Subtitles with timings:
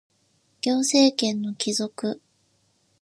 [0.61, 2.19] 行政権の帰属